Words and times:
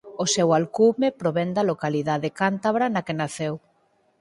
O 0.23 0.25
seu 0.33 0.47
alcume 0.59 1.07
provén 1.21 1.49
da 1.57 1.67
localidade 1.71 2.29
cántabra 2.41 2.85
na 2.93 3.01
que 3.05 3.17
naceu. 3.21 3.53